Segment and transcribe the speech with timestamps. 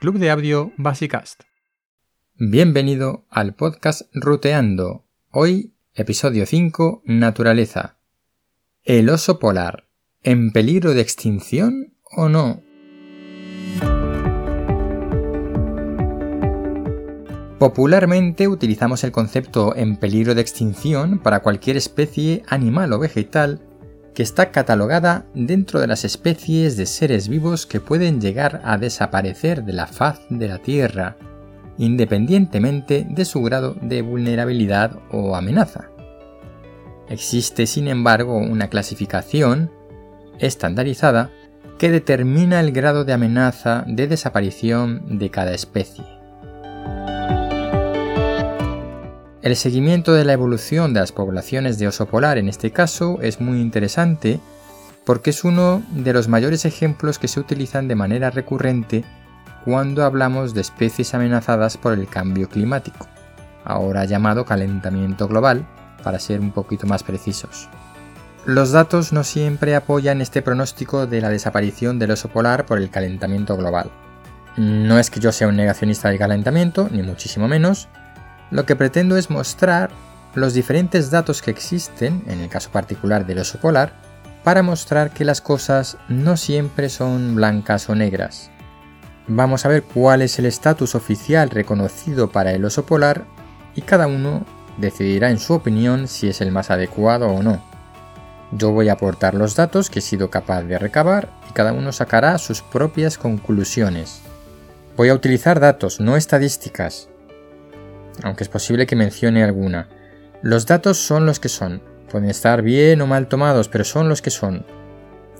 [0.00, 1.42] Club de Audio Basicast.
[2.36, 5.04] Bienvenido al podcast Ruteando.
[5.32, 7.96] Hoy, episodio 5, Naturaleza.
[8.84, 9.88] ¿El oso polar
[10.22, 12.62] en peligro de extinción o no?
[17.58, 23.67] Popularmente utilizamos el concepto en peligro de extinción para cualquier especie animal o vegetal
[24.18, 29.62] que está catalogada dentro de las especies de seres vivos que pueden llegar a desaparecer
[29.62, 31.16] de la faz de la Tierra,
[31.76, 35.90] independientemente de su grado de vulnerabilidad o amenaza.
[37.08, 39.70] Existe, sin embargo, una clasificación
[40.40, 41.30] estandarizada
[41.78, 46.04] que determina el grado de amenaza de desaparición de cada especie.
[49.40, 53.40] El seguimiento de la evolución de las poblaciones de oso polar en este caso es
[53.40, 54.40] muy interesante
[55.04, 59.04] porque es uno de los mayores ejemplos que se utilizan de manera recurrente
[59.64, 63.06] cuando hablamos de especies amenazadas por el cambio climático,
[63.64, 65.66] ahora llamado calentamiento global,
[66.02, 67.68] para ser un poquito más precisos.
[68.44, 72.90] Los datos no siempre apoyan este pronóstico de la desaparición del oso polar por el
[72.90, 73.90] calentamiento global.
[74.56, 77.88] No es que yo sea un negacionista del calentamiento, ni muchísimo menos,
[78.50, 79.90] lo que pretendo es mostrar
[80.34, 83.92] los diferentes datos que existen, en el caso particular del oso polar,
[84.44, 88.50] para mostrar que las cosas no siempre son blancas o negras.
[89.26, 93.26] Vamos a ver cuál es el estatus oficial reconocido para el oso polar
[93.74, 94.46] y cada uno
[94.78, 97.62] decidirá en su opinión si es el más adecuado o no.
[98.52, 101.92] Yo voy a aportar los datos que he sido capaz de recabar y cada uno
[101.92, 104.22] sacará sus propias conclusiones.
[104.96, 107.08] Voy a utilizar datos, no estadísticas,
[108.22, 109.88] aunque es posible que mencione alguna.
[110.42, 111.82] Los datos son los que son.
[112.10, 114.64] Pueden estar bien o mal tomados, pero son los que son.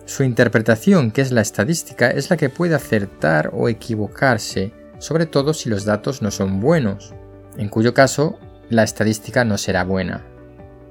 [0.04, 5.54] Su interpretación, que es la estadística, es la que puede acertar o equivocarse, sobre todo
[5.54, 7.14] si los datos no son buenos,
[7.56, 8.38] en cuyo caso
[8.70, 10.24] la estadística no será buena.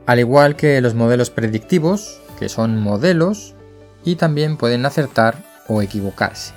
[0.06, 3.56] Al igual que los modelos predictivos, que son modelos,
[4.03, 6.53] y también pueden acertar o equivocarse.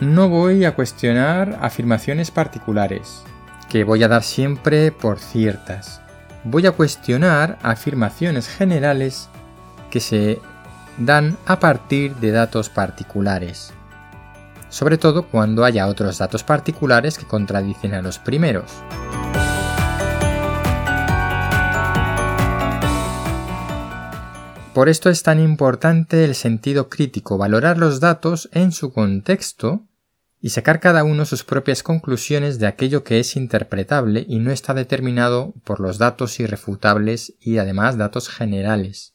[0.00, 3.22] No voy a cuestionar afirmaciones particulares,
[3.68, 6.00] que voy a dar siempre por ciertas.
[6.44, 9.28] Voy a cuestionar afirmaciones generales
[9.90, 10.40] que se
[10.96, 13.72] dan a partir de datos particulares,
[14.68, 18.72] sobre todo cuando haya otros datos particulares que contradicen a los primeros.
[24.74, 29.87] Por esto es tan importante el sentido crítico, valorar los datos en su contexto
[30.40, 34.74] y sacar cada uno sus propias conclusiones de aquello que es interpretable y no está
[34.74, 39.14] determinado por los datos irrefutables y además datos generales.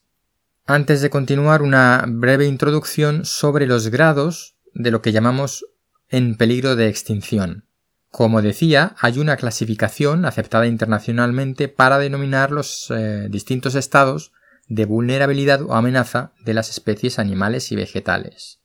[0.66, 5.66] Antes de continuar, una breve introducción sobre los grados de lo que llamamos
[6.08, 7.66] en peligro de extinción.
[8.10, 14.32] Como decía, hay una clasificación aceptada internacionalmente para denominar los eh, distintos estados
[14.68, 18.60] de vulnerabilidad o amenaza de las especies animales y vegetales.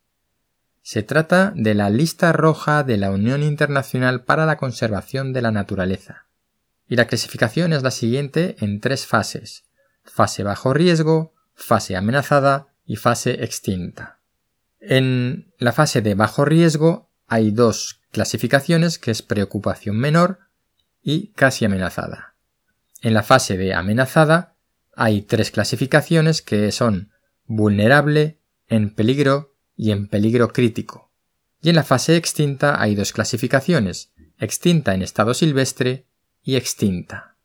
[0.91, 5.51] Se trata de la lista roja de la Unión Internacional para la Conservación de la
[5.51, 6.25] Naturaleza.
[6.87, 9.65] Y la clasificación es la siguiente en tres fases.
[10.03, 14.17] Fase bajo riesgo, fase amenazada y fase extinta.
[14.79, 20.39] En la fase de bajo riesgo hay dos clasificaciones que es preocupación menor
[21.03, 22.33] y casi amenazada.
[23.03, 24.55] En la fase de amenazada
[24.95, 27.11] hay tres clasificaciones que son
[27.45, 31.09] vulnerable, en peligro y en peligro crítico.
[31.61, 36.05] Y en la fase extinta hay dos clasificaciones, extinta en estado silvestre
[36.43, 37.37] y extinta.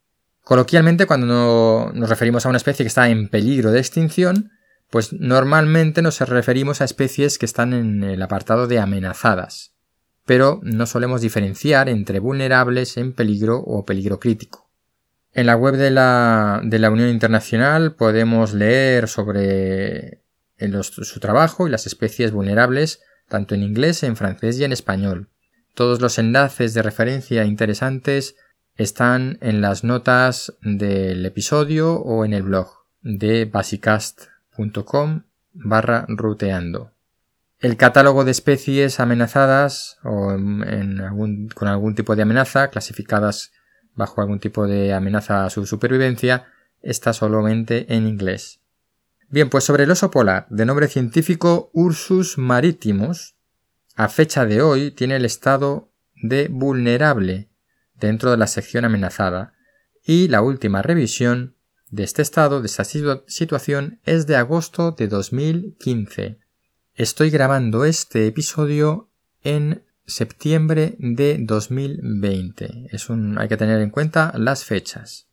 [0.42, 4.50] Coloquialmente, cuando nos referimos a una especie que está en peligro de extinción,
[4.90, 9.72] pues normalmente nos referimos a especies que están en el apartado de amenazadas,
[10.26, 14.68] pero no solemos diferenciar entre vulnerables, en peligro o peligro crítico.
[15.32, 20.23] En la web de la, de la Unión Internacional podemos leer sobre
[20.58, 25.28] en su trabajo y las especies vulnerables tanto en inglés, en francés y en español.
[25.74, 28.36] Todos los enlaces de referencia interesantes
[28.76, 32.68] están en las notas del episodio o en el blog
[33.02, 36.92] de basicast.com barra ruteando.
[37.60, 40.36] El catálogo de especies amenazadas o
[41.54, 43.52] con algún tipo de amenaza, clasificadas
[43.94, 46.46] bajo algún tipo de amenaza a su supervivencia,
[46.82, 48.60] está solamente en inglés.
[49.30, 53.34] Bien, pues sobre el oso polar, de nombre científico Ursus maritimus,
[53.96, 57.48] a fecha de hoy tiene el estado de vulnerable
[57.94, 59.54] dentro de la sección amenazada
[60.04, 61.56] y la última revisión
[61.90, 66.38] de este estado, de esta situación, es de agosto de 2015.
[66.94, 69.10] Estoy grabando este episodio
[69.42, 72.88] en septiembre de 2020.
[72.90, 75.28] Es un, hay que tener en cuenta las fechas.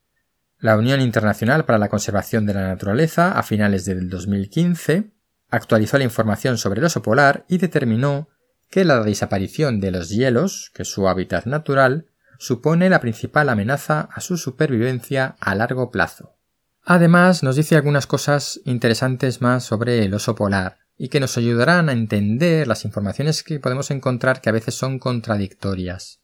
[0.62, 5.10] La Unión Internacional para la Conservación de la Naturaleza, a finales del 2015,
[5.50, 8.30] actualizó la información sobre el oso polar y determinó
[8.70, 12.06] que la desaparición de los hielos, que es su hábitat natural,
[12.38, 16.36] supone la principal amenaza a su supervivencia a largo plazo.
[16.84, 21.90] Además, nos dice algunas cosas interesantes más sobre el oso polar y que nos ayudarán
[21.90, 26.22] a entender las informaciones que podemos encontrar que a veces son contradictorias.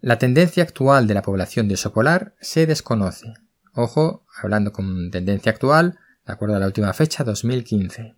[0.00, 3.34] La tendencia actual de la población de oso polar se desconoce.
[3.74, 8.16] Ojo, hablando con tendencia actual, de acuerdo a la última fecha, 2015.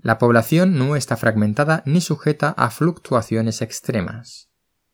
[0.00, 4.50] La población no está fragmentada ni sujeta a fluctuaciones extremas.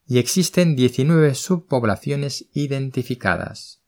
[0.06, 3.81] Y existen 19 subpoblaciones identificadas.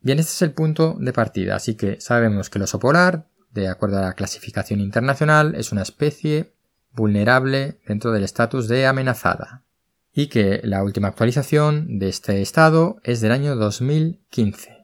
[0.00, 3.68] Bien, este es el punto de partida, así que sabemos que el oso polar, de
[3.68, 6.52] acuerdo a la clasificación internacional, es una especie
[6.92, 9.64] vulnerable dentro del estatus de amenazada.
[10.12, 14.75] Y que la última actualización de este estado es del año 2015.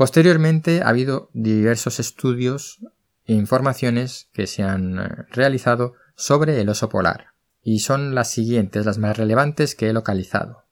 [0.00, 2.78] Posteriormente ha habido diversos estudios
[3.26, 8.96] informaciones que se han eh, realizado sobre el oso polar, y son las siguientes, las
[8.96, 10.64] más relevantes que he localizado.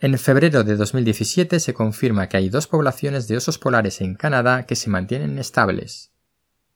[0.00, 4.66] En febrero de 2017 se confirma que hay dos poblaciones de osos polares en Canadá
[4.66, 6.10] que se mantienen estables.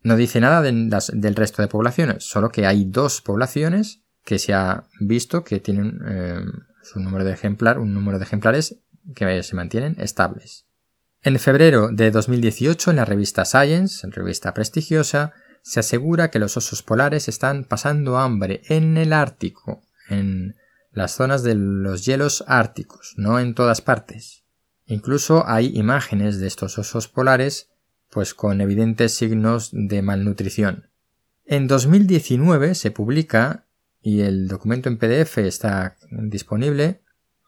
[0.00, 4.84] No dice nada del resto de poblaciones, solo que hay dos poblaciones que se ha
[5.00, 6.40] visto que tienen eh,
[6.84, 8.76] su número de ejemplar, un número de ejemplares
[9.16, 10.65] que se mantienen estables.
[11.26, 16.84] En febrero de 2018, en la revista Science, revista prestigiosa, se asegura que los osos
[16.84, 20.54] polares están pasando hambre en el Ártico, en
[20.92, 24.44] las zonas de los hielos árticos, no en todas partes.
[24.84, 27.70] Incluso hay imágenes de estos osos polares,
[28.08, 30.90] pues con evidentes signos de malnutrición.
[31.44, 33.66] En 2019 se publica,
[34.00, 37.00] y el documento en PDF está disponible,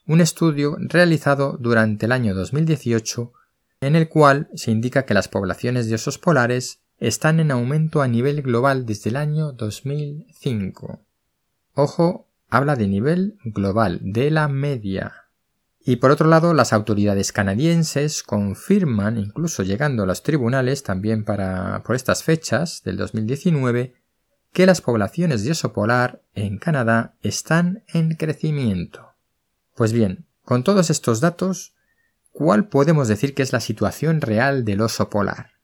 [0.04, 3.34] un estudio realizado durante el año 2018
[3.80, 8.08] en el cual se indica que las poblaciones de osos polares están en aumento a
[8.08, 11.00] nivel global desde el año 2005.
[11.74, 15.28] Ojo, habla de nivel global, de la media.
[15.80, 21.82] Y por otro lado, las autoridades canadienses confirman, incluso llegando a los tribunales también para
[21.84, 23.94] por estas fechas del 2019,
[24.52, 29.14] que las poblaciones de oso polar en Canadá están en crecimiento.
[29.76, 31.74] Pues bien, con todos estos datos,
[32.38, 35.54] ¿Cuál podemos decir que es la situación real del oso polar?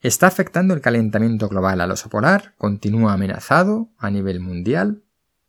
[0.00, 2.54] ¿Está afectando el calentamiento global al oso polar?
[2.56, 5.02] ¿Continúa amenazado a nivel mundial?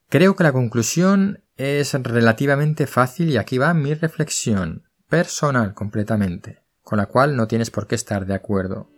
[0.09, 6.97] Creo que la conclusión es relativamente fácil y aquí va mi reflexión, personal completamente, con
[6.97, 8.89] la cual no tienes por qué estar de acuerdo.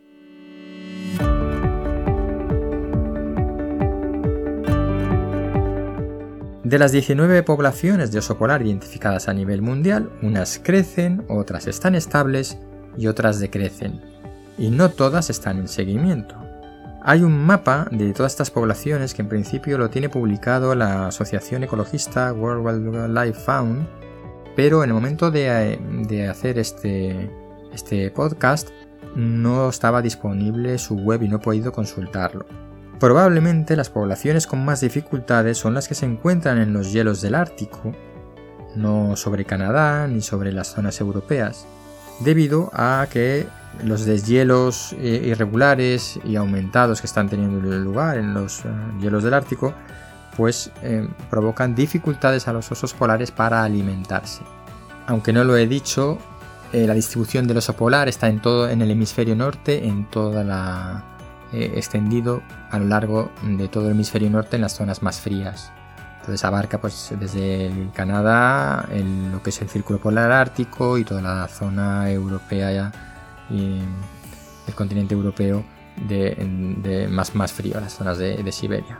[6.66, 11.94] De las 19 poblaciones de oso polar identificadas a nivel mundial, unas crecen, otras están
[11.94, 12.58] estables
[12.98, 14.00] y otras decrecen.
[14.58, 16.34] Y no todas están en seguimiento.
[17.04, 21.62] Hay un mapa de todas estas poblaciones que en principio lo tiene publicado la asociación
[21.62, 23.86] ecologista World Wildlife Fund,
[24.56, 27.30] pero en el momento de, hacer este,
[27.72, 28.70] este podcast
[29.14, 32.44] no estaba disponible su web y no he podido consultarlo.
[32.98, 37.34] Probablemente las poblaciones con más dificultades son las que se encuentran en los hielos del
[37.34, 37.92] Ártico,
[38.74, 41.66] no sobre Canadá ni sobre las zonas europeas,
[42.20, 43.46] debido a que
[43.84, 49.34] los deshielos eh, irregulares y aumentados que están teniendo lugar en los eh, hielos del
[49.34, 49.74] Ártico,
[50.34, 54.40] pues eh, provocan dificultades a los osos polares para alimentarse.
[55.06, 56.18] Aunque no lo he dicho,
[56.72, 61.15] la distribución del oso polar está en todo en el hemisferio norte, en toda la
[61.52, 65.72] eh, extendido a lo largo de todo el hemisferio norte en las zonas más frías.
[66.20, 68.88] Entonces abarca pues desde el Canadá,
[69.30, 72.90] lo que es el círculo polar ártico y toda la zona europea
[73.48, 73.78] y
[74.66, 75.64] el continente europeo
[76.08, 78.98] de, más, más frío, las zonas de, de, Siberia.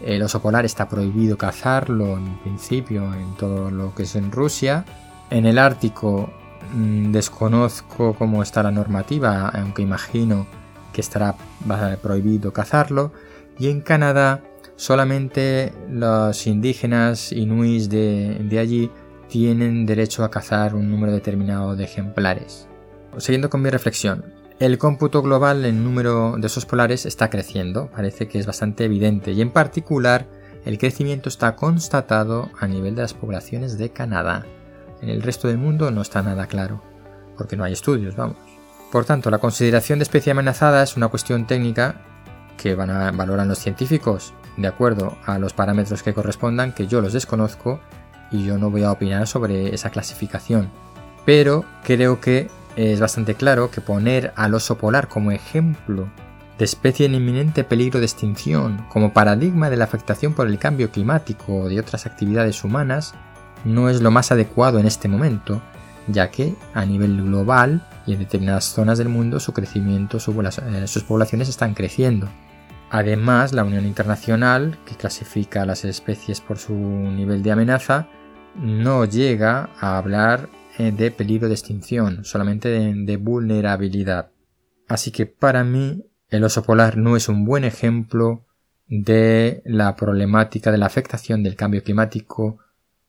[0.00, 4.84] El oso polar está prohibido cazarlo en principio en todo lo que es en Rusia.
[5.30, 6.30] En el Ártico
[6.72, 10.46] mm, desconozco cómo está la normativa, aunque imagino
[10.96, 11.36] que estará
[12.00, 13.12] prohibido cazarlo,
[13.58, 14.42] y en Canadá
[14.76, 18.90] solamente los indígenas inuits de, de allí
[19.28, 22.66] tienen derecho a cazar un número determinado de ejemplares.
[23.18, 24.24] Siguiendo con mi reflexión,
[24.58, 29.32] el cómputo global en número de osos polares está creciendo, parece que es bastante evidente,
[29.32, 30.26] y en particular
[30.64, 34.46] el crecimiento está constatado a nivel de las poblaciones de Canadá.
[35.02, 36.80] En el resto del mundo no está nada claro,
[37.36, 38.38] porque no hay estudios, vamos.
[38.90, 41.96] Por tanto, la consideración de especie amenazada es una cuestión técnica
[42.56, 47.00] que van a valorar los científicos de acuerdo a los parámetros que correspondan, que yo
[47.00, 47.80] los desconozco,
[48.30, 50.70] y yo no voy a opinar sobre esa clasificación.
[51.24, 56.08] Pero creo que es bastante claro que poner al oso polar como ejemplo
[56.58, 60.90] de especie en inminente peligro de extinción, como paradigma de la afectación por el cambio
[60.90, 63.14] climático o de otras actividades humanas,
[63.64, 65.60] no es lo más adecuado en este momento,
[66.08, 71.02] ya que a nivel global y en determinadas zonas del mundo su crecimiento, eh, sus
[71.02, 72.28] poblaciones están creciendo.
[72.90, 78.08] Además, la Unión Internacional, que clasifica a las especies por su nivel de amenaza,
[78.54, 80.48] no llega a hablar
[80.78, 84.30] eh, de peligro de extinción, solamente de, vulnerabilidad.
[84.88, 88.44] Así que para mí el oso polar no es un buen ejemplo
[88.86, 92.58] de la problemática de la afectación del cambio climático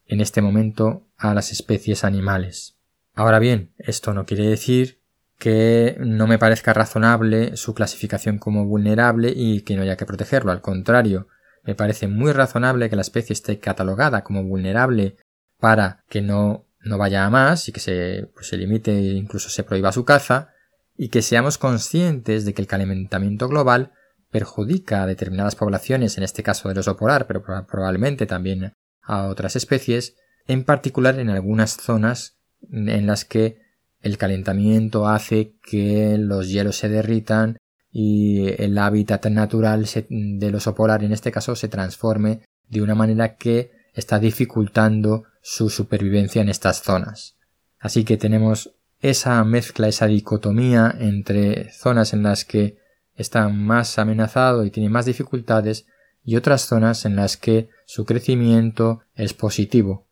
[0.06, 2.77] en este momento a las especies animales.
[3.18, 5.00] Ahora bien, esto no quiere decir
[5.40, 10.52] que no me parezca razonable su clasificación como vulnerable y que no haya que protegerlo.
[10.52, 11.26] Al contrario,
[11.64, 15.16] me parece muy razonable que la especie esté catalogada como vulnerable
[15.58, 19.48] para que no, no vaya a más y que se, pues, se limite e incluso
[19.48, 20.50] se prohíba su caza
[20.96, 23.90] y que seamos conscientes de que el calentamiento global
[24.30, 29.56] perjudica a determinadas poblaciones, en este caso del oso polar, pero probablemente también a otras
[29.56, 30.14] especies,
[30.46, 32.37] en particular en algunas zonas
[32.70, 33.58] en las que
[34.00, 37.58] el calentamiento hace que los hielos se derritan
[37.90, 43.36] y el hábitat natural del oso polar en este caso se transforme de una manera
[43.36, 47.36] que está dificultando su supervivencia en estas zonas.
[47.78, 52.78] Así que tenemos esa mezcla, esa dicotomía entre zonas en las que
[53.14, 55.86] está más amenazado y tiene más dificultades
[56.24, 60.06] y otras zonas en las que su crecimiento es positivo.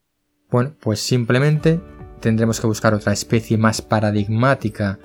[0.50, 1.80] Bueno, pues simplemente
[2.20, 4.98] tendremos que buscar otra especie más paradigmática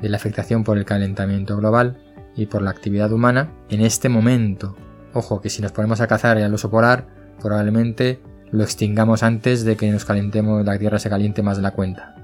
[0.00, 1.98] de la afectación por el calentamiento global
[2.36, 4.76] y por la actividad humana en este momento.
[5.12, 7.06] Ojo que si nos ponemos a cazar al oso polar,
[7.40, 8.20] probablemente
[8.50, 12.14] lo extingamos antes de que nos calentemos, la Tierra se caliente más de la cuenta.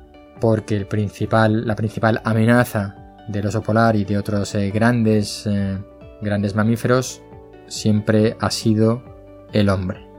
[0.40, 2.96] Porque el principal, la principal amenaza
[3.28, 5.78] del oso polar y de otros eh, grandes, eh,
[6.20, 7.22] grandes mamíferos
[7.66, 9.02] siempre ha sido
[9.52, 10.13] el hombre.